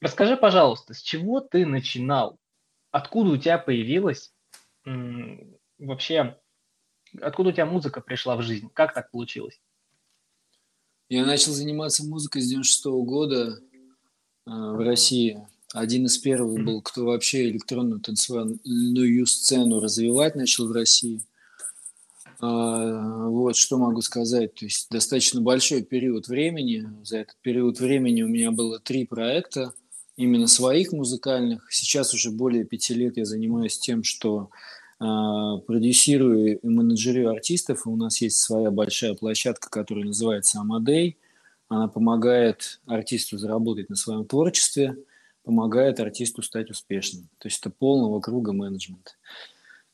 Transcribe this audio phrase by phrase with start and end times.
[0.00, 2.38] Расскажи, пожалуйста, с чего ты начинал?
[2.90, 4.32] Откуда у тебя появилась
[5.78, 6.38] вообще,
[7.20, 8.70] откуда у тебя музыка пришла в жизнь?
[8.72, 9.60] Как так получилось?
[11.08, 15.46] Я начал заниматься музыкой с 96 -го года э, в России.
[15.72, 21.22] Один из первых был, кто вообще электронную танцевальную сцену развивать начал в России.
[22.40, 24.54] А, вот что могу сказать.
[24.54, 26.88] То есть достаточно большой период времени.
[27.04, 29.74] За этот период времени у меня было три проекта,
[30.20, 31.72] именно своих музыкальных.
[31.72, 34.50] Сейчас уже более пяти лет я занимаюсь тем, что
[35.00, 35.04] э,
[35.66, 37.86] продюсирую и менеджерю артистов.
[37.86, 41.16] И у нас есть своя большая площадка, которая называется Амадей.
[41.68, 44.98] Она помогает артисту заработать на своем творчестве,
[45.42, 47.30] помогает артисту стать успешным.
[47.38, 49.12] То есть это полного круга менеджмента.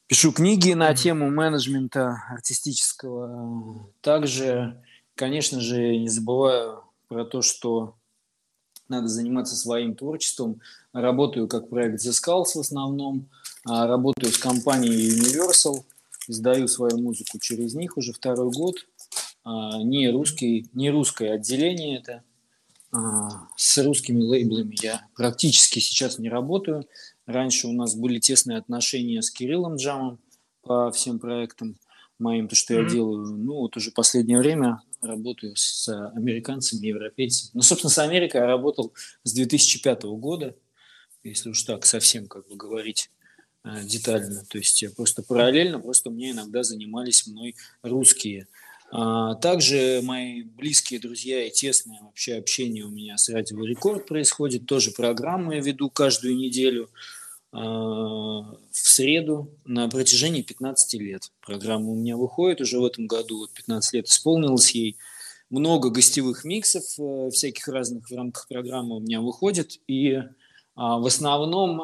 [0.09, 3.91] Пишу книги на тему менеджмента артистического.
[4.01, 4.83] Также,
[5.15, 7.95] конечно же, не забываю про то, что
[8.89, 10.61] надо заниматься своим творчеством.
[10.93, 13.29] Работаю как проект The Skulls в основном,
[13.65, 15.83] а работаю с компанией Universal,
[16.29, 18.77] издаю свою музыку через них уже второй год.
[19.45, 22.23] А, не, русский, не русское отделение это.
[22.93, 26.87] А, с русскими лейблами я практически сейчас не работаю.
[27.27, 30.19] Раньше у нас были тесные отношения с Кириллом Джамом
[30.63, 31.77] по всем проектам
[32.19, 32.83] моим, то, что mm-hmm.
[32.83, 33.27] я делаю.
[33.37, 37.51] Ну, вот уже последнее время работаю с американцами, европейцами.
[37.55, 38.93] Ну, собственно, с Америкой я работал
[39.25, 40.57] с 2005 года,
[41.23, 43.11] если уж так совсем как бы говорить
[43.65, 44.45] э, детально.
[44.49, 48.47] То есть просто параллельно, просто мне иногда занимались мной русские.
[48.93, 54.67] А, также мои близкие друзья и тесное вообще общение у меня с Радио Рекорд происходит.
[54.67, 56.89] Тоже программу я веду каждую неделю
[57.57, 61.31] в среду на протяжении 15 лет.
[61.41, 64.97] Программа у меня выходит уже в этом году, вот 15 лет исполнилось ей.
[65.49, 69.79] Много гостевых миксов э, всяких разных в рамках программы у меня выходит.
[69.87, 70.19] И
[70.75, 71.81] а, в основном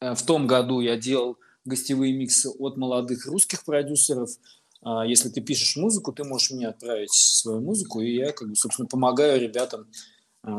[0.00, 4.30] э, в том году я делал гостевые миксы от молодых русских продюсеров–
[4.82, 8.88] если ты пишешь музыку, ты можешь мне отправить свою музыку, и я, как бы, собственно,
[8.88, 9.86] помогаю ребятам,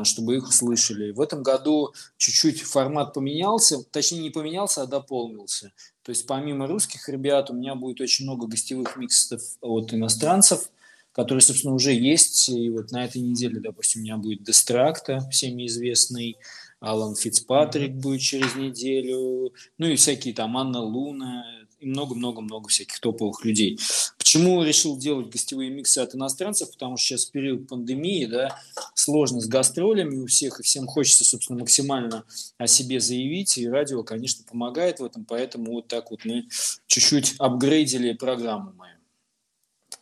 [0.04, 1.10] чтобы их услышали.
[1.10, 5.72] В этом году чуть-чуть формат поменялся, точнее не поменялся, а дополнился.
[6.02, 10.70] То есть помимо русских ребят у меня будет очень много гостевых миксов от иностранцев,
[11.12, 12.48] которые, собственно, уже есть.
[12.48, 16.38] И вот на этой неделе, допустим, у меня будет Дестракта, всеми известный,
[16.80, 21.44] Алан Фицпатрик будет через неделю, ну и всякие там Анна Луна,
[21.82, 23.78] и много-много-много всяких топовых людей.
[24.16, 26.70] Почему решил делать гостевые миксы от иностранцев?
[26.70, 28.58] Потому что сейчас период пандемии, да,
[28.94, 32.24] сложно с гастролями у всех, и всем хочется, собственно, максимально
[32.56, 36.46] о себе заявить, и радио, конечно, помогает в этом, поэтому вот так вот мы
[36.86, 39.01] чуть-чуть апгрейдили программу мою.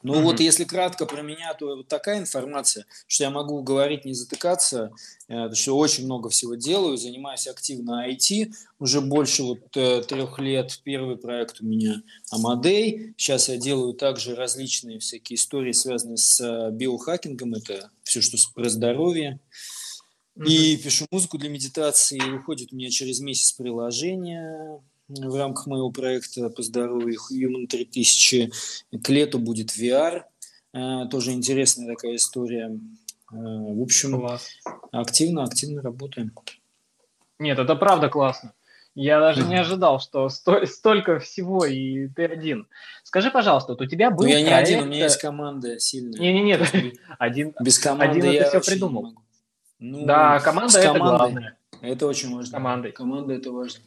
[0.03, 0.23] Ну mm-hmm.
[0.23, 4.93] вот если кратко про меня, то вот такая информация, что я могу говорить, не затыкаться,
[5.29, 10.81] э, что очень много всего делаю, занимаюсь активно IT, уже больше вот э, трех лет.
[10.85, 13.15] Первый проект у меня Амадей.
[13.19, 18.71] Сейчас я делаю также различные всякие истории, связанные с э, биохакингом, это все, что про
[18.71, 19.39] здоровье.
[20.47, 26.49] И пишу музыку для медитации, выходит у меня через месяц приложение, в рамках моего проекта
[26.51, 28.51] по здоровью Human 3000.
[29.03, 30.23] К лету будет VR.
[30.73, 32.79] Э, тоже интересная такая история.
[33.33, 34.25] Э, в общем,
[34.93, 36.33] активно, активно работаем.
[37.39, 38.53] Нет, это правда классно.
[38.95, 42.67] Я даже не ожидал, что сто, столько всего, и ты один.
[43.05, 44.69] Скажи, пожалуйста, вот у тебя был Ну, я не проект...
[44.69, 46.19] один, у меня есть команда сильная.
[46.19, 46.59] Не-не-не,
[47.19, 49.15] один, Без команды один я это все придумал.
[49.79, 51.57] Ну, да, команда это главное.
[51.81, 52.53] Это очень важно.
[52.53, 52.93] Командой.
[52.93, 53.81] Команда это важно.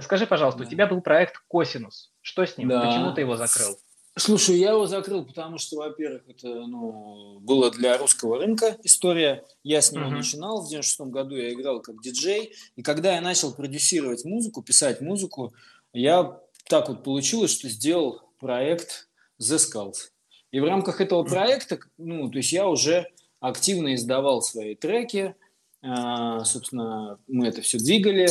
[0.00, 0.66] Скажи, пожалуйста, да.
[0.66, 2.12] у тебя был проект Косинус.
[2.20, 2.68] Что с ним?
[2.68, 2.86] Да.
[2.86, 3.78] Почему ты его закрыл?
[4.18, 9.44] Слушай, я его закрыл, потому что, во-первых, это ну, было для русского рынка история.
[9.62, 10.16] Я с него uh-huh.
[10.16, 10.62] начинал.
[10.62, 12.54] В 96 году я играл как диджей.
[12.76, 15.52] И когда я начал продюсировать музыку, писать музыку,
[15.92, 19.08] я так вот получилось, что сделал проект
[19.40, 20.10] The Skulls.
[20.50, 25.34] И в рамках этого проекта, ну, то есть я уже активно издавал свои треки,
[25.82, 28.28] а, собственно, мы это все двигали.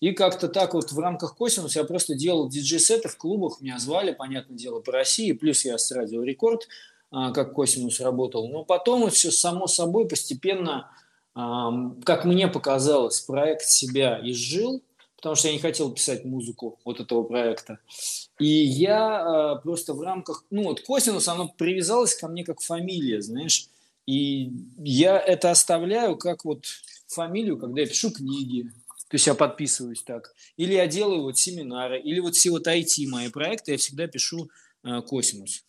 [0.00, 4.12] И как-то так вот в рамках Косинус я просто делал диджей-сеты в клубах, меня звали,
[4.12, 6.68] понятное дело, по России, плюс я с Радио Рекорд,
[7.10, 8.48] а, как Косинус работал.
[8.48, 10.90] Но потом все само собой постепенно,
[11.34, 14.82] как мне показалось, проект себя изжил,
[15.16, 17.78] потому что я не хотел писать музыку вот этого проекта.
[18.38, 23.20] И я а, просто в рамках, ну вот Косинус, оно привязалось ко мне как фамилия,
[23.20, 23.68] знаешь,
[24.06, 26.64] и я это оставляю как вот
[27.08, 28.70] фамилию, когда я пишу книги,
[29.08, 30.34] то есть я подписываюсь так.
[30.56, 34.50] Или я делаю вот семинары, или вот все вот IT мои проекты, я всегда пишу
[34.84, 35.64] э, Косинус.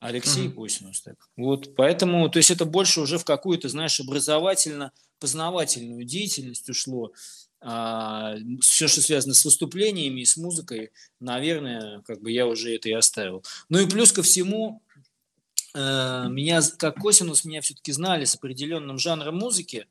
[0.00, 0.52] Алексей mm-hmm.
[0.52, 1.00] Косинус.
[1.00, 1.16] Так.
[1.36, 7.12] Вот, поэтому, то есть это больше уже в какую-то, знаешь, образовательно познавательную деятельность ушло.
[7.66, 12.90] А, все, что связано с выступлениями и с музыкой, наверное, как бы я уже это
[12.90, 13.42] и оставил.
[13.70, 14.82] Ну и плюс ко всему,
[15.74, 19.86] э, меня как Косинус меня все-таки знали с определенным жанром музыки,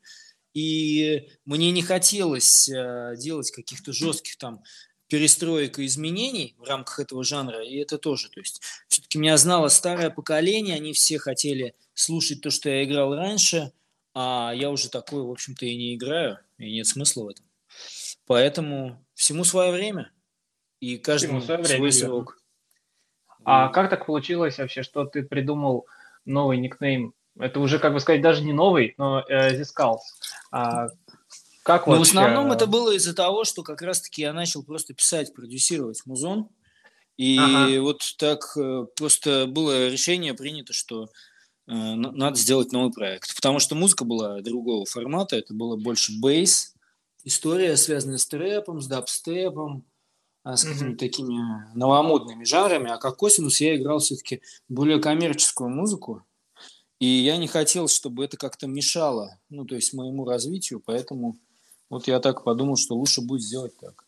[0.54, 4.64] и мне не хотелось э, делать каких-то жестких там
[5.08, 9.68] перестроек и изменений в рамках этого жанра, и это тоже, то есть все-таки меня знало
[9.68, 13.72] старое поколение, они все хотели слушать то, что я играл раньше,
[14.14, 17.46] а я уже такое, в общем-то, и не играю, и нет смысла в этом.
[18.26, 20.12] Поэтому всему свое время,
[20.80, 22.40] и каждому свое свой время, срок.
[23.46, 25.88] А как так получилось вообще, что ты придумал
[26.26, 27.14] новый никнейм?
[27.40, 29.64] Это уже, как бы сказать, даже не новый, но э.
[30.52, 30.88] А
[31.64, 35.34] как ну, в основном это было из-за того, что как раз-таки я начал просто писать,
[35.34, 36.50] продюсировать музон.
[37.16, 37.82] И ага.
[37.82, 41.08] вот так э, просто было решение принято, что э,
[41.68, 43.36] надо сделать новый проект.
[43.36, 46.74] Потому что музыка была другого формата, это было больше бейс,
[47.24, 49.86] история, связанная с трэпом, с дабстепом,
[50.44, 51.10] а, с какими-то mm-hmm.
[51.10, 52.92] такими новомодными жанрами.
[52.92, 56.26] А как Косинус я играл все-таки более коммерческую музыку.
[57.04, 61.36] И я не хотел, чтобы это как-то мешало, ну, то есть моему развитию, поэтому
[61.90, 64.06] вот я так подумал, что лучше будет сделать так.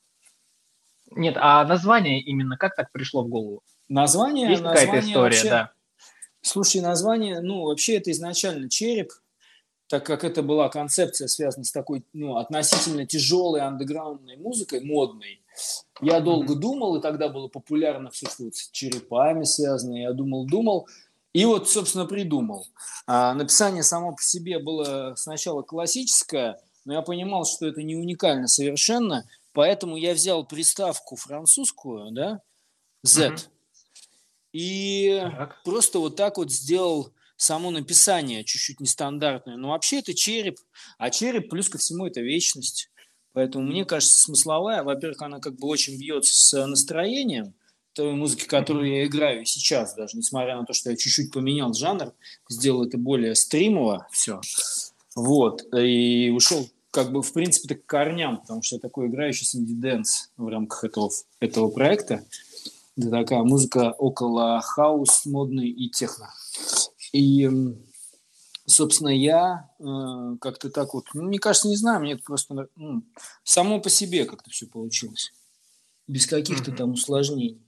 [1.11, 3.63] Нет, а название именно как так пришло в голову?
[3.89, 4.49] Название?
[4.49, 5.49] Есть какая-то история, вообще...
[5.49, 5.71] да.
[6.39, 9.11] Слушай, название, ну, вообще это изначально череп,
[9.87, 15.43] так как это была концепция, связанная с такой, ну, относительно тяжелой андеграундной музыкой, модной.
[15.99, 19.95] Я долго думал, и тогда было популярно все, что вот с черепами связано.
[19.95, 20.87] Я думал, думал,
[21.35, 22.65] и вот, собственно, придумал.
[23.07, 28.47] А, написание само по себе было сначала классическое, но я понимал, что это не уникально
[28.47, 32.39] совершенно, поэтому я взял приставку французскую, да,
[33.03, 33.49] Z, mm-hmm.
[34.53, 35.61] и так.
[35.63, 39.57] просто вот так вот сделал само написание чуть-чуть нестандартное.
[39.57, 40.57] Но вообще это череп,
[40.97, 42.89] а череп плюс ко всему это вечность.
[43.33, 47.55] Поэтому мне кажется, смысловая, во-первых, она как бы очень бьется с настроением
[47.95, 52.13] той музыки, которую я играю сейчас, даже несмотря на то, что я чуть-чуть поменял жанр,
[52.49, 54.41] сделал это более стримово все.
[55.15, 55.63] Вот.
[55.73, 59.93] И ушел как бы, в принципе, к корням, потому что я такой играющий с indie
[59.93, 61.09] dance в рамках этого,
[61.39, 62.25] этого проекта.
[62.97, 66.33] Это такая музыка около хаус, melodic техно.
[67.13, 67.49] И,
[68.65, 73.03] собственно, я э, как-то так вот, ну, мне кажется, не знаю, мне это просто ну,
[73.43, 75.33] само по себе как-то все получилось.
[76.07, 76.77] Без каких-то mm-hmm.
[76.77, 77.64] там усложнений.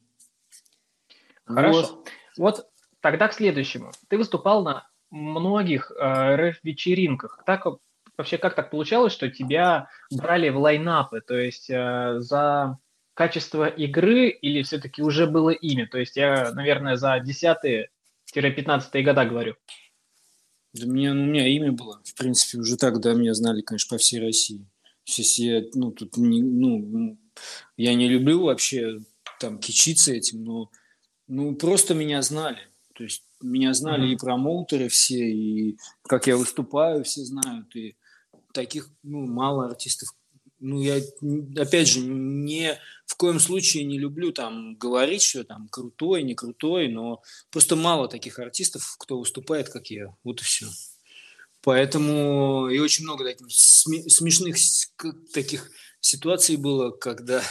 [1.48, 1.78] Хорошо.
[1.78, 2.10] Вот.
[2.38, 2.68] вот
[3.02, 3.92] тогда к следующему.
[4.10, 7.44] Ты выступал на многих э, рэп-вечеринках.
[7.46, 7.66] Так
[8.18, 12.78] вообще как так получалось, что тебя брали в лайнапы, то есть э, за
[13.14, 15.88] качество игры или все-таки уже было имя?
[15.88, 17.88] То есть я, наверное, за 10-15
[19.02, 19.56] года говорю.
[20.74, 23.96] Да меня, ну, у меня имя было, в принципе, уже так, да, меня знали, конечно,
[23.96, 24.66] по всей России.
[25.04, 27.18] Сейчас я, ну, тут, не, ну,
[27.78, 29.00] я не люблю вообще
[29.40, 30.70] там кичиться этим, но,
[31.28, 32.60] ну, просто меня знали.
[32.94, 34.14] То есть меня знали mm-hmm.
[34.14, 37.96] и промоутеры все, и как я выступаю, все знают, и
[38.54, 40.10] таких ну, мало артистов.
[40.60, 41.00] Ну, я,
[41.56, 46.88] опять же, не в коем случае не люблю там говорить, что там крутой, не крутой,
[46.88, 47.22] но
[47.52, 50.16] просто мало таких артистов, кто выступает, как я.
[50.24, 50.66] Вот и все.
[51.62, 54.58] Поэтому и очень много таких смешных
[55.34, 55.70] таких
[56.00, 57.44] ситуаций было, когда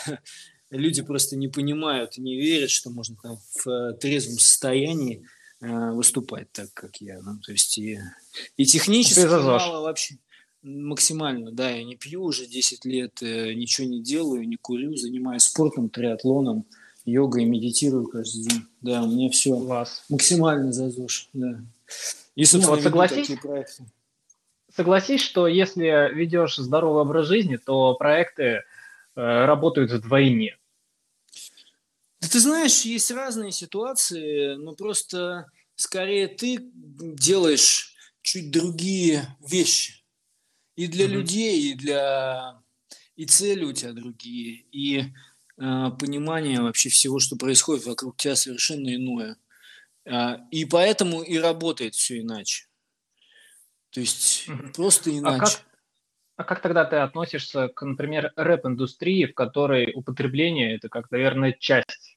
[0.71, 5.27] люди просто не понимают, не верят, что можно там в э, трезвом состоянии
[5.61, 7.21] э, выступать так, как я.
[7.23, 7.99] Ну, то есть и,
[8.57, 10.17] и технически мало вообще
[10.63, 15.43] максимально, да, я не пью уже 10 лет, э, ничего не делаю, не курю, занимаюсь
[15.43, 16.67] спортом, триатлоном,
[17.05, 18.63] йогой, медитирую каждый день.
[18.81, 20.05] Да, у меня все Класс.
[20.09, 21.61] максимально за ЗОЖ, да.
[22.35, 23.31] И, ну, вот согласись,
[24.75, 28.63] согласись, что если ведешь здоровый образ жизни, то проекты
[29.17, 30.59] работают вдвойне.
[32.21, 40.05] Да ты знаешь, есть разные ситуации, но просто скорее ты делаешь чуть другие вещи
[40.77, 41.09] и для mm-hmm.
[41.09, 42.63] людей, и для
[43.17, 45.05] и цели у тебя другие, и э,
[45.57, 49.37] понимание вообще всего, что происходит вокруг тебя, совершенно иное.
[50.05, 52.67] Э, и поэтому и работает все иначе.
[53.91, 54.75] То есть mm-hmm.
[54.75, 55.37] просто иначе.
[55.37, 55.65] А как,
[56.37, 62.17] а как тогда ты относишься к, например, рэп-индустрии, в которой употребление это как, наверное, часть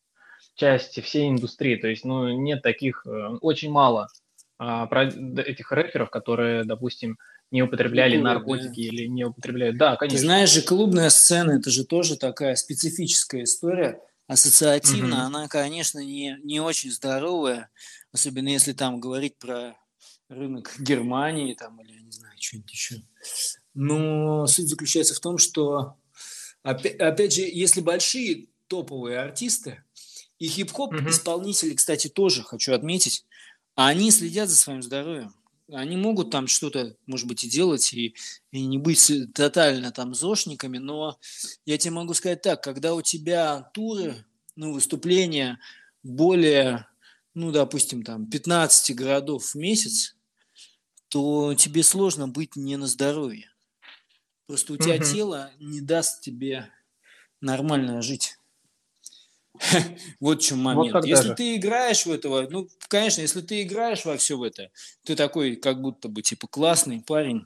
[0.55, 1.77] части всей индустрии.
[1.77, 3.09] То есть, ну, нет таких, э,
[3.39, 4.09] очень мало
[4.57, 7.17] а, про этих рэперов, которые, допустим,
[7.49, 8.95] не употребляли Клубы, наркотики да.
[8.95, 9.77] или не употребляют.
[9.77, 10.17] Да, конечно.
[10.17, 14.01] Ты знаешь же, клубная сцена это же тоже такая специфическая история.
[14.27, 15.25] Ассоциативно угу.
[15.25, 17.69] она, конечно, не, не очень здоровая,
[18.11, 19.75] особенно если там говорить про
[20.27, 22.95] рынок Германии там, или, я не знаю, что-нибудь еще.
[23.81, 25.95] Но суть заключается в том, что,
[26.63, 29.85] опять же, если большие топовые артисты,
[30.37, 31.09] и хип-хоп mm-hmm.
[31.09, 33.25] исполнители, кстати, тоже хочу отметить,
[33.75, 35.33] они следят за своим здоровьем.
[35.71, 38.15] Они могут там что-то, может быть, и делать, и,
[38.51, 41.17] и не быть тотально там зошниками, но
[41.65, 44.25] я тебе могу сказать так, когда у тебя туры,
[44.57, 45.57] ну, выступления
[46.03, 46.85] более,
[47.33, 50.17] ну, допустим, там 15 городов в месяц,
[51.07, 53.49] то тебе сложно быть не на здоровье.
[54.49, 55.03] Просто у тебя угу.
[55.03, 56.71] тело не даст тебе
[57.39, 58.35] нормально жить.
[60.19, 60.91] Вот в чем момент.
[60.95, 61.35] Вот если же.
[61.35, 64.71] ты играешь в этого, ну, конечно, если ты играешь во все в это,
[65.03, 67.45] ты такой, как будто бы, типа, классный парень,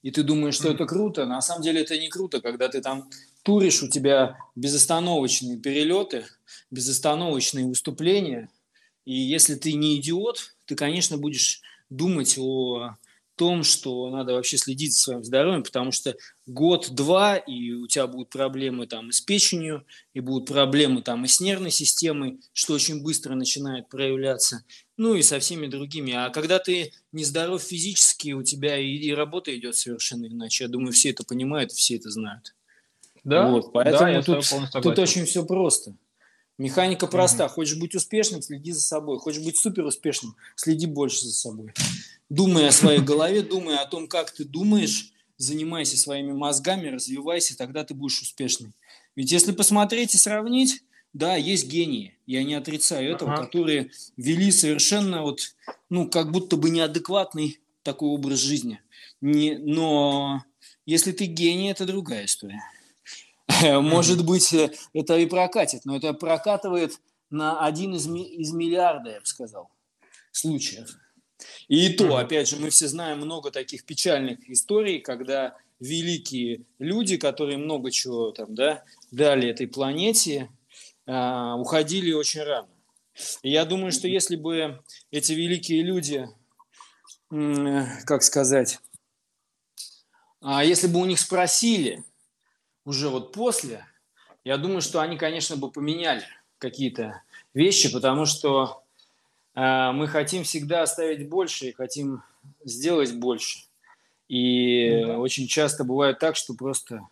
[0.00, 3.10] и ты думаешь, что это круто, на самом деле это не круто, когда ты там
[3.42, 6.24] туришь, у тебя безостановочные перелеты,
[6.70, 8.48] безостановочные выступления,
[9.04, 11.60] и если ты не идиот, ты, конечно, будешь
[11.90, 12.96] думать о
[13.38, 16.14] том, что надо вообще следить за своим здоровьем, потому что
[16.46, 21.28] год-два, и у тебя будут проблемы там и с печенью, и будут проблемы там и
[21.28, 24.64] с нервной системой, что очень быстро начинает проявляться,
[24.96, 26.12] ну и со всеми другими.
[26.12, 30.64] А когда ты нездоров физически, у тебя и, и работа идет совершенно иначе.
[30.64, 32.54] Я думаю, все это понимают, все это знают.
[33.24, 34.44] Да, вот, поэтому да, тут,
[34.82, 35.94] тут очень все просто.
[36.58, 37.44] Механика проста.
[37.44, 37.48] Mm-hmm.
[37.50, 39.18] Хочешь быть успешным, следи за собой.
[39.18, 41.72] Хочешь быть супер успешным, следи больше за собой.
[42.28, 47.84] Думай о своей голове, думай о том, как ты думаешь, занимайся своими мозгами, развивайся, тогда
[47.84, 48.74] ты будешь успешным.
[49.16, 50.82] Ведь если посмотреть и сравнить,
[51.12, 53.44] да, есть гении, я не отрицаю этого, ага.
[53.44, 55.54] которые вели совершенно вот,
[55.88, 58.80] ну, как будто бы неадекватный такой образ жизни.
[59.20, 60.44] Не, но
[60.86, 62.62] если ты гений, это другая история.
[63.80, 69.20] Может быть, э, это и прокатит, но это прокатывает на один из, из миллиарда, я
[69.20, 69.70] бы сказал,
[70.30, 70.96] случаев.
[71.68, 77.58] И то, опять же, мы все знаем много таких печальных историй, когда великие люди, которые
[77.58, 80.50] много чего там, да, дали этой планете,
[81.06, 82.68] а, уходили очень рано.
[83.42, 86.28] И я думаю, что если бы эти великие люди,
[88.06, 88.78] как сказать,
[90.40, 92.04] а если бы у них спросили
[92.84, 93.84] уже вот после,
[94.44, 96.24] я думаю, что они, конечно, бы поменяли
[96.58, 97.22] какие-то
[97.54, 98.84] вещи, потому что
[99.58, 102.22] мы хотим всегда оставить больше и хотим
[102.64, 103.60] сделать больше.
[104.28, 105.18] И да.
[105.18, 107.08] очень часто бывает так, что просто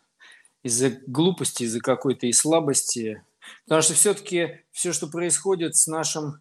[0.62, 3.22] из-за глупости, из-за какой-то и слабости,
[3.64, 6.40] потому что все-таки все, что происходит с нашим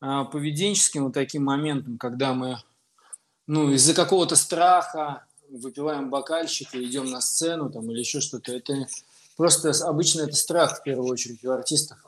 [0.00, 2.58] а, поведенческим вот таким моментом, когда мы
[3.46, 8.86] ну, из-за какого-то страха выпиваем бокальчик и идем на сцену там, или еще что-то, это
[9.36, 11.98] просто обычно это страх в первую очередь у артистов.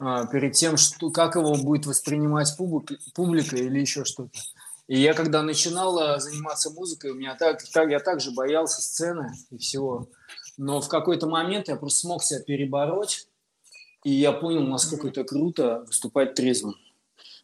[0.00, 4.38] А, перед тем, что, как его будет воспринимать публика, публика или еще что-то.
[4.86, 9.32] И я когда начинал а, заниматься музыкой, у меня так, так, я также боялся сцены
[9.50, 10.08] и всего.
[10.56, 13.26] Но в какой-то момент я просто смог себя перебороть,
[14.04, 16.76] и я понял, насколько это круто выступать трезвым.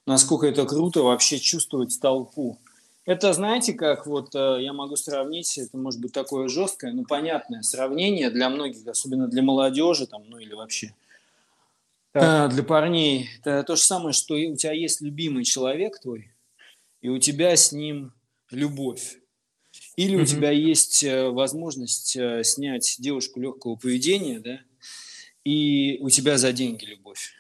[0.06, 2.58] Насколько это круто вообще чувствовать толпу.
[3.04, 7.62] Это, знаете, как вот э, я могу сравнить, это может быть такое жесткое, но понятное
[7.62, 10.94] сравнение для многих, особенно для молодежи, там, ну или вообще
[12.20, 12.52] так.
[12.52, 13.28] для парней.
[13.40, 16.30] Это то же самое, что у тебя есть любимый человек твой,
[17.00, 18.12] и у тебя с ним
[18.50, 19.18] любовь.
[19.96, 20.22] Или mm-hmm.
[20.22, 24.60] у тебя есть э, возможность э, снять девушку легкого поведения, да,
[25.44, 27.32] и у тебя за деньги любовь.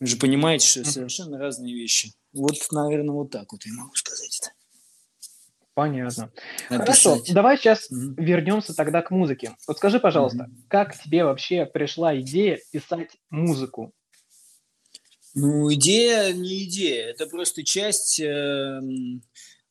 [0.00, 2.12] Вы же понимаете, что это совершенно разные вещи.
[2.32, 4.52] Вот, наверное, вот так вот я могу сказать это.
[5.78, 6.32] Понятно.
[6.70, 7.04] Написать.
[7.04, 8.14] Хорошо, давай сейчас mm-hmm.
[8.16, 9.54] вернемся тогда к музыке.
[9.68, 10.64] Вот скажи, пожалуйста, mm-hmm.
[10.66, 13.92] как тебе вообще пришла идея писать музыку?
[15.36, 18.80] Ну, идея не идея, это просто часть э,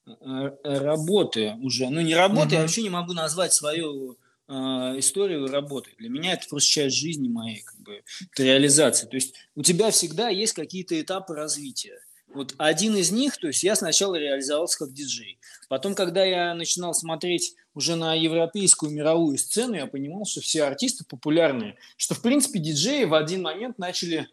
[0.05, 1.89] э, работы уже.
[1.89, 2.55] Ну, не работы, mm-hmm.
[2.55, 5.89] я вообще не могу назвать свою э, историю работы.
[5.97, 9.09] Для меня это просто часть жизни моей, как бы, это реализация.
[9.09, 11.99] То есть у тебя всегда есть какие-то этапы развития.
[12.37, 15.39] Вот один из них, то есть я сначала реализовался как диджей.
[15.69, 21.03] Потом, когда я начинал смотреть уже на европейскую мировую сцену, я понимал, что все артисты
[21.03, 21.75] популярные.
[21.97, 24.29] Что, в принципе, диджеи в один момент начали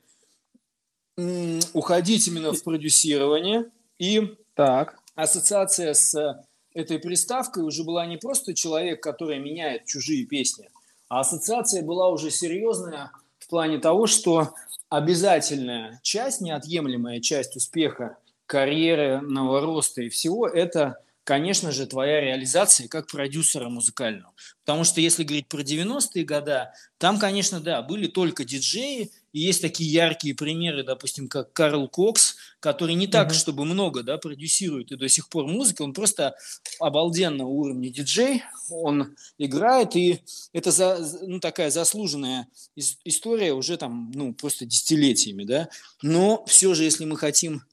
[1.17, 3.71] м- уходить именно в продюсирование.
[3.99, 4.99] И так.
[5.15, 6.45] ассоциация с
[6.75, 10.69] этой приставкой уже была не просто человек, который меняет чужие песни,
[11.09, 14.55] а ассоциация была уже серьезная в плане того, что
[14.97, 19.21] обязательная часть, неотъемлемая часть успеха карьеры,
[19.61, 24.33] роста и всего, это, конечно же, твоя реализация как продюсера музыкального.
[24.65, 29.61] Потому что если говорить про 90-е годы, там, конечно, да, были только диджеи, И есть
[29.61, 33.35] такие яркие примеры, допустим, как Карл Кокс, который не так, mm-hmm.
[33.35, 36.37] чтобы много, да, продюсирует и до сих пор музыка, он просто
[36.79, 40.21] обалденно уровня диджей, он играет, и
[40.53, 45.69] это за, ну, такая заслуженная история уже там, ну, просто десятилетиями, да.
[46.01, 47.65] Но все же, если мы хотим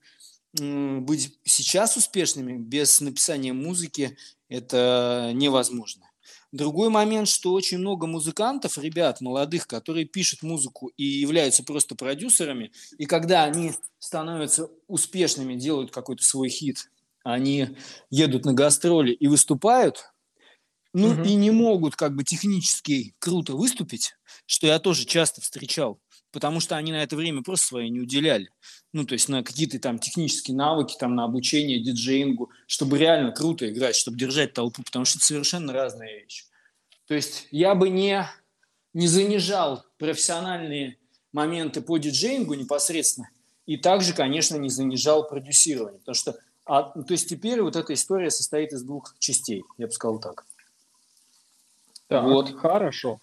[0.54, 4.18] быть сейчас успешными без написания музыки,
[4.50, 6.11] это невозможно.
[6.52, 12.72] Другой момент, что очень много музыкантов, ребят молодых, которые пишут музыку и являются просто продюсерами,
[12.98, 16.90] и когда они становятся успешными, делают какой-то свой хит,
[17.24, 17.78] они
[18.10, 20.12] едут на гастроли и выступают,
[20.94, 21.22] ну угу.
[21.22, 24.16] и не могут как бы технически круто выступить,
[24.46, 28.50] что я тоже часто встречал, потому что они на это время просто свое не уделяли.
[28.94, 33.70] Ну, то есть на какие-то там технические навыки, там на обучение диджеингу, чтобы реально круто
[33.70, 36.46] играть, чтобы держать толпу, потому что это совершенно разная вещь.
[37.08, 38.26] То есть я бы не,
[38.94, 40.98] не занижал профессиональные
[41.34, 43.30] моменты по диджеингу непосредственно,
[43.66, 46.36] и также, конечно, не занижал продюсирование, потому что
[46.66, 50.46] а, то есть теперь вот эта история состоит из двух частей, я бы сказал так.
[52.08, 52.54] Так, вот.
[52.58, 53.20] хорошо.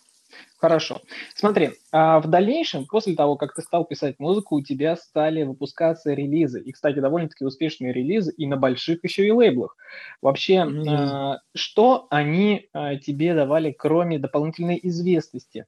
[0.59, 1.03] Хорошо.
[1.35, 6.13] Смотри, а в дальнейшем, после того, как ты стал писать музыку, у тебя стали выпускаться
[6.13, 6.61] релизы.
[6.61, 9.77] И, кстати, довольно-таки успешные релизы и на больших еще и лейблах.
[10.21, 11.37] Вообще, mm-hmm.
[11.55, 15.67] что они а, тебе давали, кроме дополнительной известности?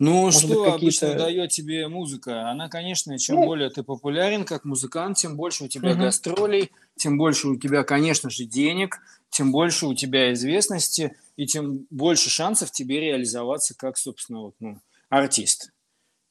[0.00, 2.48] Ну, Может что быть, обычно дает тебе музыка?
[2.50, 6.00] Она, конечно, чем ну, более ты популярен как музыкант, тем больше у тебя угу.
[6.00, 11.86] гастролей, тем больше у тебя, конечно же, денег, тем больше у тебя известности, и тем
[11.88, 14.78] больше шансов тебе реализоваться как, собственно, вот, ну,
[15.08, 15.72] артист.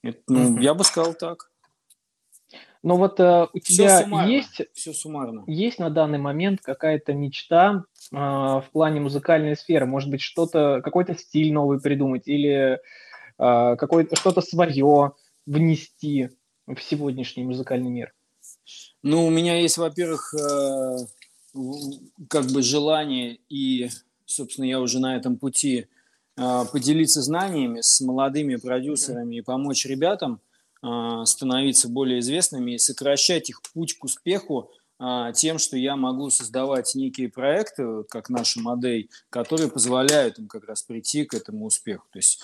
[0.03, 1.49] Это, ну, я бы сказал так.
[2.83, 5.43] Но вот э, у тебя суммарно, есть, все суммарно.
[5.47, 9.87] есть на данный момент какая-то мечта э, в плане музыкальной сферы?
[9.87, 12.79] Может быть, что-то, какой-то стиль новый придумать или
[13.39, 15.13] а, какое-то что-то свое
[15.47, 16.29] внести
[16.67, 18.13] в сегодняшний музыкальный мир?
[19.01, 20.97] Ну, у меня есть, во-первых, э,
[22.29, 23.89] как бы желание и,
[24.29, 25.87] собственно, я уже на этом пути
[26.37, 30.41] э, поделиться знаниями с молодыми продюсерами и помочь ребятам
[30.83, 30.87] э,
[31.25, 36.93] становиться более известными и сокращать их путь к успеху а, тем, что я могу создавать
[36.93, 42.05] некие проекты, как наша модель, которые позволяют им как раз прийти к этому успеху.
[42.11, 42.43] То есть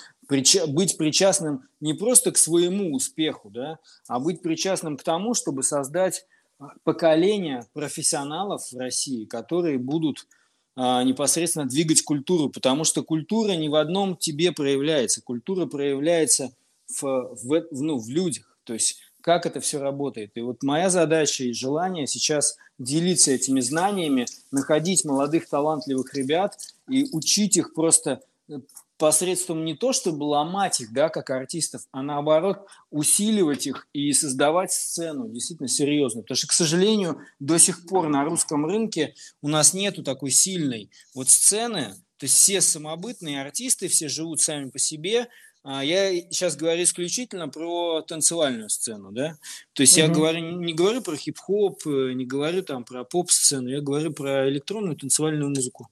[0.70, 6.26] быть причастным не просто к своему успеху, да, а быть причастным к тому, чтобы создать
[6.58, 10.45] а, поколение профессионалов в России, которые будут а,
[10.76, 16.52] непосредственно двигать культуру, потому что культура не в одном тебе проявляется, культура проявляется
[17.00, 18.58] в, в, ну, в людях.
[18.66, 20.32] То есть как это все работает.
[20.36, 27.08] И вот моя задача и желание сейчас делиться этими знаниями, находить молодых талантливых ребят и
[27.12, 28.60] учить их просто э,
[28.98, 34.72] посредством не то, чтобы ломать их, да, как артистов, а наоборот усиливать их и создавать
[34.72, 36.22] сцену действительно серьезно.
[36.22, 40.90] Потому что, к сожалению, до сих пор на русском рынке у нас нету такой сильной
[41.14, 45.28] вот сцены, то есть все самобытные артисты, все живут сами по себе,
[45.68, 49.36] а, я сейчас говорю исключительно про танцевальную сцену, да.
[49.74, 50.08] То есть угу.
[50.08, 54.48] я говорю, не говорю про хип-хоп, э, не говорю там про поп-сцену, я говорю про
[54.48, 55.90] электронную танцевальную музыку,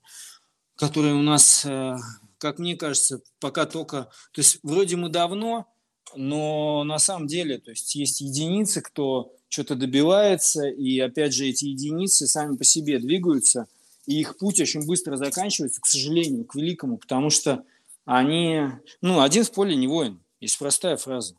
[0.76, 1.96] которая у нас, э,
[2.44, 4.10] как мне кажется, пока только...
[4.34, 5.66] То есть вроде мы давно,
[6.14, 11.64] но на самом деле, то есть есть единицы, кто что-то добивается, и опять же эти
[11.64, 13.68] единицы сами по себе двигаются,
[14.06, 17.64] и их путь очень быстро заканчивается, к сожалению, к великому, потому что
[18.04, 18.64] они,
[19.00, 20.22] ну, один в поле не воин.
[20.42, 21.36] Есть простая фраза.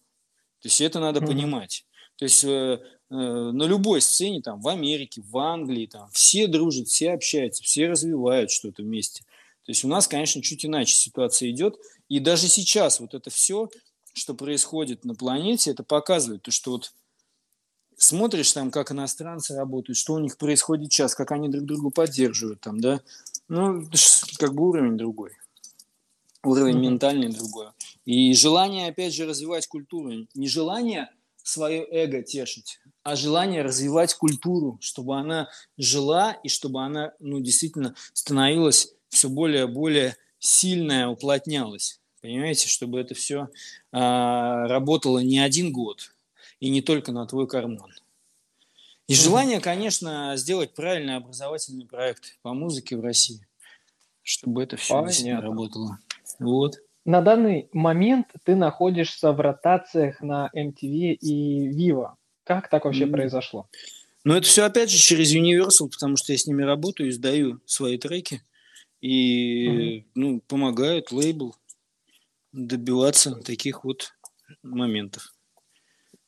[0.63, 1.27] То есть это надо mm-hmm.
[1.27, 1.85] понимать.
[2.17, 6.89] То есть э, э, на любой сцене, там, в Америке, в Англии, там, все дружат,
[6.89, 9.23] все общаются, все развивают что-то вместе.
[9.65, 11.77] То есть у нас, конечно, чуть иначе ситуация идет.
[12.09, 13.71] И даже сейчас вот это все,
[14.13, 16.93] что происходит на планете, это показывает то, что вот
[17.97, 22.61] смотришь там, как иностранцы работают, что у них происходит сейчас, как они друг друга поддерживают
[22.61, 23.01] там, да,
[23.49, 23.89] ну,
[24.39, 25.33] как бы уровень другой.
[26.43, 26.81] Уровень mm-hmm.
[26.81, 27.69] ментальный другой.
[28.05, 30.27] И желание, опять же, развивать культуру.
[30.35, 31.09] Не желание
[31.43, 37.95] свое эго тешить, а желание развивать культуру, чтобы она жила и чтобы она ну, действительно
[38.13, 42.01] становилась все более и более сильная, уплотнялась.
[42.21, 43.49] Понимаете, чтобы это все
[43.93, 46.15] а, работало не один год
[46.61, 47.93] и не только на твой карман.
[49.07, 53.47] И желание, конечно, сделать правильный образовательный проект по музыке в России,
[54.23, 55.43] чтобы это все Понятно.
[55.43, 55.99] работало.
[56.39, 56.77] Вот.
[57.05, 62.15] На данный момент ты находишься в ротациях на MTV и Viva.
[62.45, 63.11] Как так вообще mm.
[63.11, 63.69] произошло?
[64.25, 67.99] Ну, это все опять же через Universal, потому что я с ними работаю, издаю свои
[67.99, 68.43] треки.
[69.05, 71.55] И, mm ну, помогают лейбл
[72.53, 74.15] добиваться таких вот
[74.63, 75.35] моментов.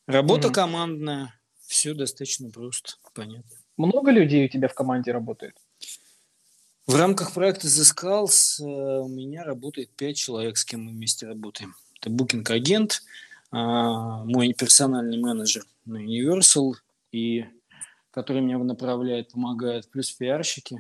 [0.07, 0.53] Работа mm-hmm.
[0.53, 3.51] командная, все достаточно просто, понятно.
[3.79, 5.57] Много людей у тебя в команде работает?
[6.87, 8.65] В рамках проекта The Skulls э,
[9.01, 11.75] у меня работает пять человек, с кем мы вместе работаем.
[11.99, 13.03] Это букинг-агент,
[13.53, 16.75] а, мой персональный менеджер на Universal,
[17.11, 17.47] и
[18.11, 20.79] который меня направляет, помогает, плюс пиарщики,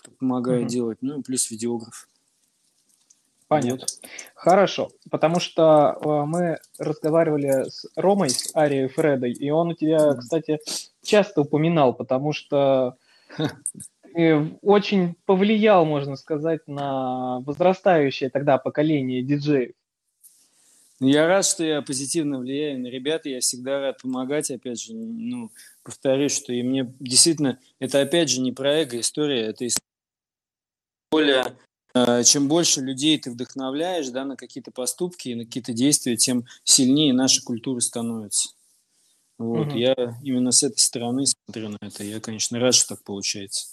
[0.00, 0.68] кто помогает mm-hmm.
[0.68, 2.08] делать, ну и плюс видеограф.
[3.48, 3.80] Понятно.
[3.80, 4.10] Вот.
[4.34, 10.14] Хорошо, потому что э, мы разговаривали с Ромой, с Арией Фредой, и он у тебя,
[10.14, 10.60] кстати,
[11.02, 12.96] часто упоминал, потому что
[14.62, 19.72] очень повлиял, можно сказать, на возрастающее тогда поколение диджеев.
[21.00, 24.94] Ну, я рад, что я позитивно влияю на ребят, я всегда рад помогать, опять же,
[24.94, 25.50] ну,
[25.82, 29.89] повторюсь, что и мне действительно, это опять же не про эго история, это история
[31.10, 31.56] более
[31.94, 36.46] э, чем больше людей ты вдохновляешь да, на какие-то поступки и на какие-то действия, тем
[36.64, 38.50] сильнее наша культура становится.
[39.38, 39.76] Вот, угу.
[39.76, 42.04] Я именно с этой стороны смотрю на это.
[42.04, 43.68] Я, конечно, рад, что так получается.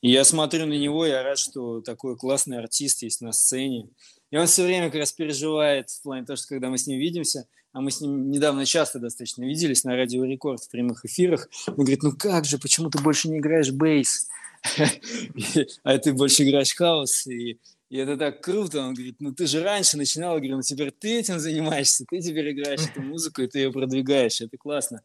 [0.00, 3.88] И я смотрю на него, я рад, что такой классный артист есть на сцене.
[4.32, 6.98] И он все время как раз переживает в плане того, что когда мы с ним
[6.98, 11.48] видимся, а мы с ним недавно часто достаточно виделись на Радио Рекорд в прямых эфирах,
[11.66, 14.28] он говорит, ну как же, почему ты больше не играешь бейс?
[15.82, 18.80] а ты больше играешь хаос, и, и это так круто.
[18.80, 22.52] Он говорит, ну ты же раньше начинал, говорю, ну теперь ты этим занимаешься, ты теперь
[22.52, 25.02] играешь эту музыку, и ты ее продвигаешь, это классно.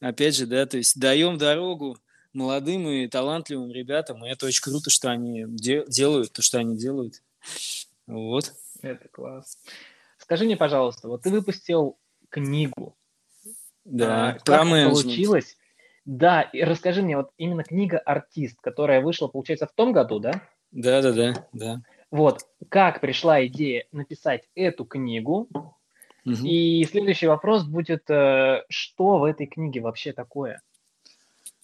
[0.00, 1.98] Опять же, да, то есть даем дорогу
[2.32, 6.78] молодым и талантливым ребятам, и это очень круто, что они де- делают то, что они
[6.78, 7.22] делают.
[8.06, 8.52] Вот.
[8.82, 9.58] Это класс.
[10.18, 11.98] Скажи мне, пожалуйста, вот ты выпустил
[12.30, 12.96] книгу.
[13.84, 15.56] Да, а, про как получилось?
[16.04, 20.42] Да, и расскажи мне, вот именно книга «Артист», которая вышла, получается, в том году, да?
[20.70, 21.82] Да, да, да, да.
[22.10, 25.48] Вот, как пришла идея написать эту книгу?
[26.24, 26.44] Угу.
[26.44, 30.60] И следующий вопрос будет, э, что в этой книге вообще такое?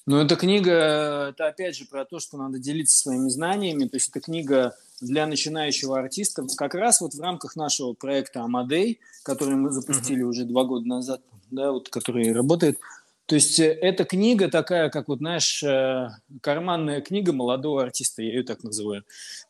[0.06, 3.86] Ну, эта книга, это опять же про то, что надо делиться своими знаниями.
[3.86, 6.46] То есть это книга для начинающего артиста.
[6.56, 10.28] Как раз вот в рамках нашего проекта Амадей, который мы запустили uh-huh.
[10.28, 12.78] уже два года назад, да, вот который работает.
[13.26, 16.08] То есть э, эта книга такая, как вот, знаешь, э,
[16.40, 19.04] карманная книга молодого артиста, я ее так называю.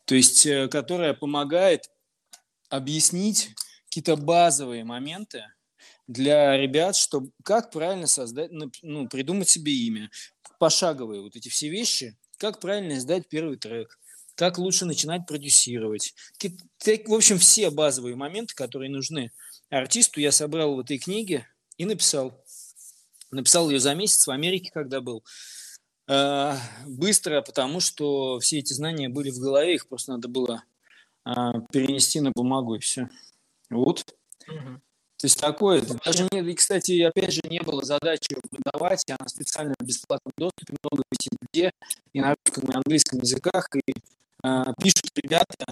[0.05, 1.89] То есть, э, которая помогает
[2.69, 3.51] объяснить
[3.85, 5.43] какие-то базовые моменты,
[6.07, 10.09] для ребят, что как правильно создать, ну, придумать себе имя,
[10.59, 13.97] пошаговые вот эти все вещи, как правильно издать первый трек,
[14.35, 16.13] как лучше начинать продюсировать.
[16.39, 19.31] В общем, все базовые моменты, которые нужны
[19.69, 22.43] артисту, я собрал в этой книге и написал.
[23.31, 25.23] Написал ее за месяц в Америке, когда был.
[26.07, 30.63] А, быстро, потому что все эти знания были в голове, их просто надо было
[31.23, 33.09] а, перенести на бумагу и все.
[33.69, 34.03] Вот.
[34.47, 34.81] Угу.
[35.17, 39.73] То есть такое, даже не, и, кстати, опять же, не было задачи продавать, она специально
[39.79, 41.71] в бесплатном доступе много висит где,
[42.11, 43.93] и на русском и английском языках, и
[44.81, 45.65] пишут ребята,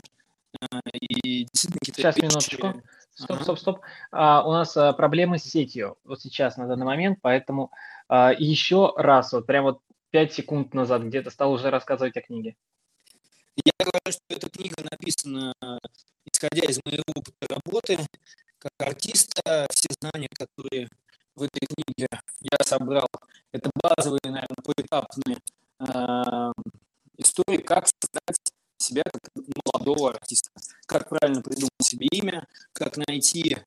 [0.60, 2.26] э, и действительно какие-то Сейчас, вещи...
[2.26, 2.84] минуточку.
[3.14, 3.44] Стоп, ага.
[3.44, 3.80] стоп, стоп.
[4.12, 7.72] А, у нас а, проблемы с сетью вот сейчас, на данный момент, поэтому
[8.08, 9.80] а, еще раз, вот прям вот
[10.12, 12.56] пять секунд назад где-то стал уже рассказывать о книге.
[13.58, 15.54] Я говорю, что эта книга написана
[16.26, 17.98] исходя из моего опыта работы,
[18.60, 20.88] как артиста, все знания, которые
[21.36, 22.08] в этой книге
[22.42, 23.08] я собрал,
[23.52, 25.38] это базовые, наверное, поэтапные
[25.80, 26.52] э,
[27.18, 28.38] истории, как создать
[28.82, 29.30] себя как
[29.66, 30.50] молодого артиста,
[30.86, 33.58] как правильно придумать себе имя, как найти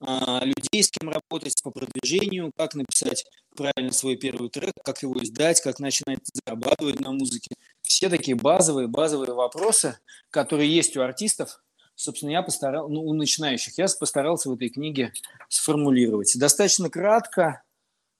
[0.00, 5.14] э, людей, с кем работать по продвижению, как написать правильно свой первый трек, как его
[5.22, 7.54] издать, как начинать зарабатывать на музыке.
[7.82, 9.98] Все такие базовые, базовые вопросы,
[10.30, 11.62] которые есть у артистов,
[11.94, 15.12] собственно, я постарался, ну, у начинающих, я постарался в этой книге
[15.48, 16.36] сформулировать.
[16.38, 17.62] Достаточно кратко,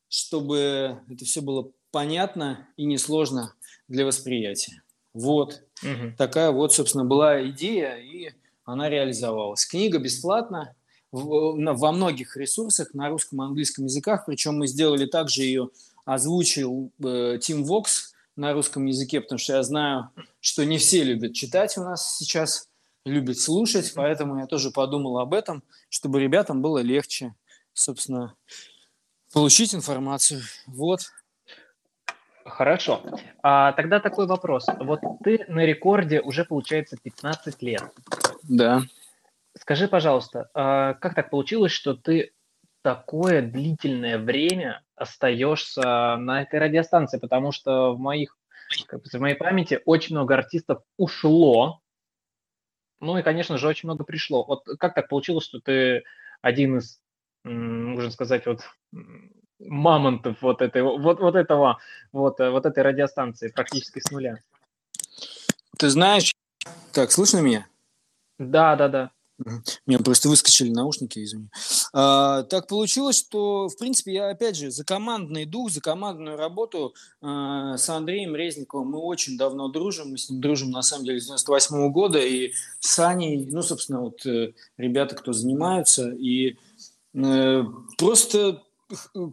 [0.09, 3.55] чтобы это все было понятно и несложно
[3.89, 4.83] для восприятия.
[5.15, 5.63] Вот.
[5.83, 6.15] Угу.
[6.17, 8.31] Такая вот, собственно, была идея, и
[8.65, 9.67] она реализовалась.
[9.67, 10.75] Книга бесплатна
[11.11, 15.69] во многих ресурсах на русском и английском языках, причем мы сделали также ее,
[16.07, 21.35] озвучил э, Тим Вокс на русском языке, потому что я знаю, что не все любят
[21.35, 22.71] читать у нас сейчас
[23.05, 27.35] любит слушать, поэтому я тоже подумал об этом, чтобы ребятам было легче,
[27.75, 28.35] собственно,
[29.33, 30.43] получить информацию.
[30.67, 31.03] Вот.
[32.45, 33.03] Хорошо.
[33.43, 34.67] А, тогда такой вопрос.
[34.81, 37.83] Вот ты на рекорде уже, получается, 15 лет.
[38.43, 38.83] Да.
[39.59, 42.33] Скажи, пожалуйста, а как так получилось, что ты
[42.83, 47.19] такое длительное время остаешься на этой радиостанции?
[47.19, 48.37] Потому что в моих
[48.87, 51.83] как бы, в моей памяти очень много артистов ушло
[53.03, 54.45] ну и, конечно же, очень много пришло.
[54.45, 56.05] Вот как так получилось, что ты
[56.41, 57.03] один из
[57.45, 58.61] можно сказать, вот
[59.61, 61.79] мамонтов вот, этой, вот, вот этого,
[62.13, 64.39] вот, э, вот этой радиостанции практически с нуля.
[65.79, 66.33] Ты знаешь,
[66.93, 67.67] так, слышно меня?
[68.39, 69.11] Да, да, да.
[69.87, 71.49] Меня просто выскочили наушники, извини.
[71.93, 76.95] А, так получилось, что, в принципе, я, опять же, за командный дух, за командную работу
[77.21, 80.11] а, с Андреем Резниковым мы очень давно дружим.
[80.11, 82.19] Мы с ним дружим, на самом деле, с 98 -го года.
[82.19, 86.11] И с Аней, ну, собственно, вот э, ребята, кто занимаются.
[86.11, 86.57] И
[87.15, 87.65] э,
[87.99, 88.63] просто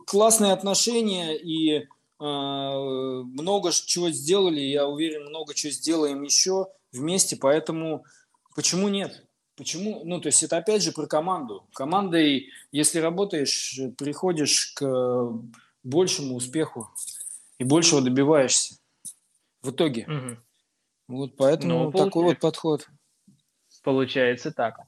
[0.05, 1.85] классные отношения и э,
[2.19, 4.59] много чего сделали.
[4.59, 7.35] Я уверен, много чего сделаем еще вместе.
[7.35, 8.05] Поэтому
[8.55, 9.25] почему нет?
[9.55, 10.03] Почему?
[10.05, 11.67] Ну, то есть это опять же про команду.
[11.73, 15.33] Командой, если работаешь, приходишь к
[15.83, 16.89] большему успеху
[17.57, 18.75] и большего добиваешься
[19.61, 20.05] в итоге.
[20.07, 20.37] Угу.
[21.09, 22.87] Вот поэтому ну, такой вот подход.
[23.83, 24.79] Получается так.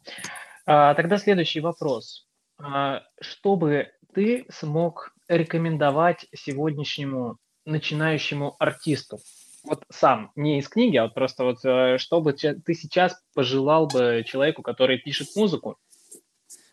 [0.65, 2.27] А, тогда следующий вопрос.
[2.57, 9.19] А, что бы ты смог рекомендовать сегодняшнему начинающему артисту?
[9.63, 13.87] вот сам, не из книги, а вот просто вот, э, что бы ты сейчас пожелал
[13.87, 15.77] бы человеку, который пишет музыку?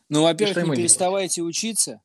[0.08, 1.50] Ну, во-первых, не переставайте делать?
[1.50, 2.00] учиться,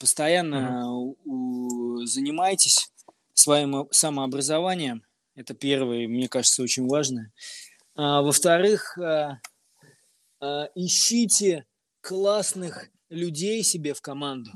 [0.00, 2.04] постоянно uh-huh.
[2.04, 2.90] занимайтесь
[3.32, 5.04] своим самообразованием.
[5.36, 7.30] Это первое, мне кажется, очень важно.
[7.94, 9.40] А, во-вторых, а,
[10.40, 11.64] а, ищите
[12.00, 14.52] классных людей себе в команду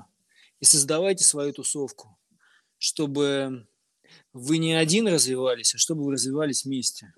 [0.61, 2.17] и создавайте свою тусовку,
[2.79, 3.67] чтобы
[4.33, 7.13] вы не один развивались, а чтобы вы развивались вместе.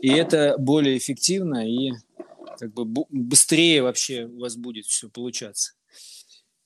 [0.00, 1.92] И это более эффективно и
[2.58, 5.74] как бы быстрее вообще у вас будет все получаться.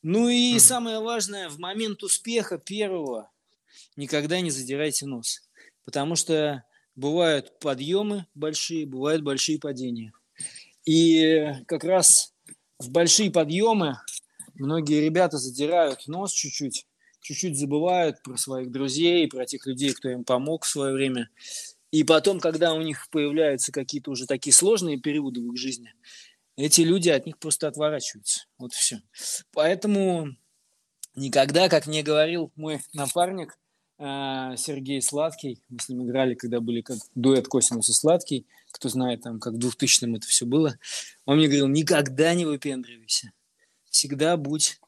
[0.03, 0.61] Ну и mm-hmm.
[0.61, 3.31] самое важное, в момент успеха первого
[3.97, 5.41] никогда не задирайте нос.
[5.85, 10.13] Потому что бывают подъемы большие, бывают большие падения.
[10.85, 12.35] И как раз
[12.81, 13.99] в большие подъемы
[14.55, 16.87] многие ребята задирают нос чуть-чуть,
[17.21, 21.29] чуть-чуть забывают про своих друзей, про тех людей, кто им помог в свое время.
[21.91, 25.93] И потом, когда у них появляются какие-то уже такие сложные периоды в их жизни,
[26.57, 28.45] эти люди от них просто отворачиваются.
[28.59, 29.03] Вот все.
[29.53, 30.29] Поэтому
[31.15, 33.59] никогда, как мне говорил мой напарник
[33.99, 38.89] а, Сергей Сладкий, мы с ним играли, когда были как дуэт Косинус и Сладкий, кто
[38.89, 40.79] знает, там, как в 2000-м это все было,
[41.25, 43.33] он мне говорил, никогда не выпендривайся,
[43.91, 44.81] всегда будь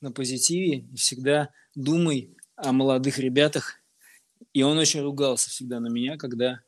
[0.00, 3.74] на позитиве всегда думай о молодых ребятах.
[4.52, 6.60] И он очень ругался всегда на меня, когда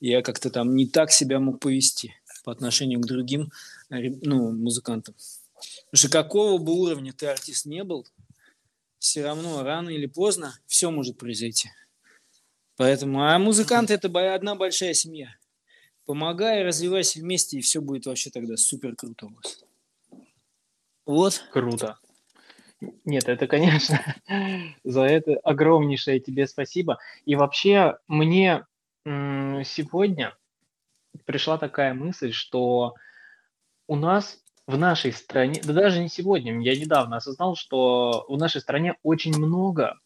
[0.00, 2.14] я как-то там не так себя мог повести
[2.44, 3.50] по отношению к другим
[3.90, 5.14] ну, музыкантам.
[5.86, 8.06] Потому что какого бы уровня ты артист не был,
[8.98, 11.70] все равно рано или поздно все может произойти.
[12.76, 15.34] Поэтому, а музыканты это одна большая семья.
[16.06, 19.64] Помогай, развивайся вместе, и все будет вообще тогда супер круто у вас.
[21.04, 21.44] Вот.
[21.52, 21.98] Круто.
[23.04, 24.00] Нет, это, конечно,
[24.84, 26.98] за это огромнейшее тебе спасибо.
[27.24, 28.64] И вообще мне
[29.04, 30.36] сегодня
[31.24, 32.94] пришла такая мысль, что
[33.88, 38.60] у нас в нашей стране, да даже не сегодня, я недавно осознал, что в нашей
[38.60, 39.98] стране очень много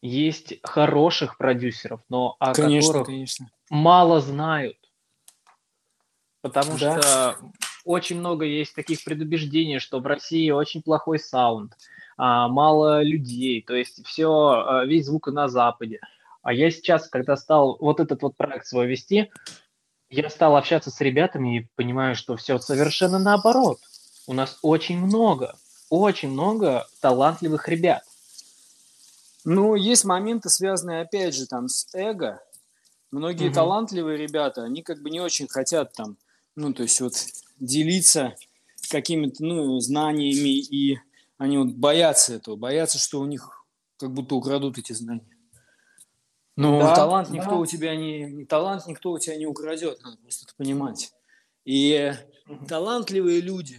[0.00, 3.50] есть хороших продюсеров, но о конечно, которых конечно.
[3.70, 4.76] мало знают.
[6.48, 7.00] Потому да.
[7.00, 7.36] что
[7.84, 11.72] очень много есть таких предубеждений, что в России очень плохой саунд,
[12.16, 16.00] а, мало людей, то есть все, а, весь звук на Западе.
[16.42, 19.30] А я сейчас, когда стал вот этот вот проект свой вести,
[20.08, 23.78] я стал общаться с ребятами и понимаю, что все совершенно наоборот.
[24.26, 25.56] У нас очень много,
[25.90, 28.02] очень много талантливых ребят.
[29.44, 32.40] Ну, есть моменты, связанные, опять же, там, с эго.
[33.12, 33.54] Многие угу.
[33.54, 36.16] талантливые ребята, они как бы не очень хотят там,
[36.56, 37.14] ну, то есть вот
[37.60, 38.34] делиться
[38.90, 40.98] какими-то, ну, знаниями и
[41.38, 43.64] они вот боятся этого, боятся, что у них
[43.98, 45.36] как будто украдут эти знания.
[46.56, 47.56] Но да, талант никто да.
[47.56, 51.12] у тебя не, не талант никто у тебя не украдет, надо просто это понимать.
[51.66, 52.12] И
[52.66, 53.78] талантливые люди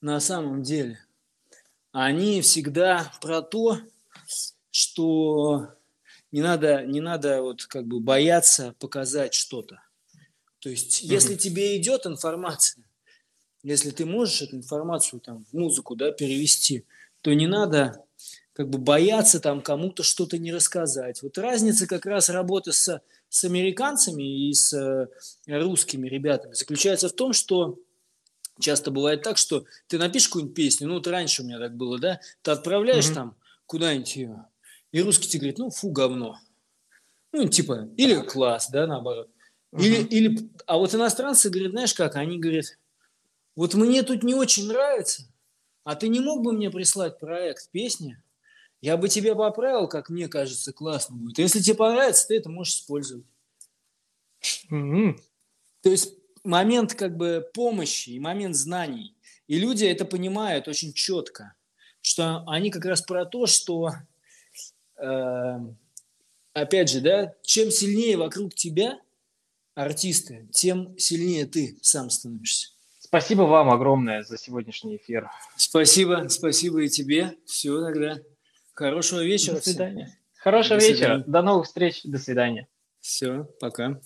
[0.00, 0.98] на самом деле,
[1.92, 3.78] они всегда про то,
[4.70, 5.74] что
[6.32, 9.82] не надо, не надо вот как бы бояться показать что-то.
[10.66, 12.82] То есть, если тебе идет информация,
[13.62, 16.84] если ты можешь эту информацию там в музыку, да, перевести,
[17.20, 18.04] то не надо
[18.52, 21.22] как бы бояться там кому-то что-то не рассказать.
[21.22, 25.06] Вот разница как раз работы с, с американцами и с э,
[25.46, 27.78] русскими ребятами заключается в том, что
[28.58, 32.00] часто бывает так, что ты напишешь какую-нибудь песню, ну вот раньше у меня так было,
[32.00, 33.14] да, ты отправляешь mm-hmm.
[33.14, 34.46] там куда-нибудь ее,
[34.90, 36.40] и русский тебе говорит, ну фу, говно.
[37.30, 39.30] Ну, типа, или класс, да, наоборот.
[39.78, 42.78] Или, или, а вот иностранцы говорят, знаешь как, они говорят,
[43.54, 45.28] вот мне тут не очень нравится,
[45.84, 48.20] а ты не мог бы мне прислать проект песни?
[48.80, 51.38] Я бы тебе поправил, как мне кажется, классно будет.
[51.38, 53.24] Если тебе понравится, ты это можешь использовать.
[54.70, 55.18] Mm-hmm.
[55.82, 59.14] То есть момент как бы помощи и момент знаний.
[59.46, 61.54] И люди это понимают очень четко,
[62.00, 63.92] что они как раз про то, что,
[64.96, 65.58] э,
[66.52, 69.00] опять же, да, чем сильнее вокруг тебя
[69.76, 72.70] артисты, тем сильнее ты сам становишься.
[72.98, 75.30] Спасибо вам огромное за сегодняшний эфир.
[75.56, 77.36] Спасибо, спасибо и тебе.
[77.46, 78.18] Все тогда.
[78.74, 79.54] Хорошего вечера.
[79.54, 80.06] До свидания.
[80.06, 80.18] Всем.
[80.42, 80.96] Хорошего До вечера.
[80.96, 81.24] Свидания.
[81.26, 82.00] До новых встреч.
[82.02, 82.68] До свидания.
[83.00, 84.00] Все, пока.